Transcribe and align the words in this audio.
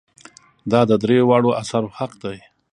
دا 0.71 0.81
د 0.89 0.91
دریو 1.03 1.27
واړو 1.29 1.55
آثارو 1.61 1.93
حق 1.97 2.11
دی. 2.23 2.37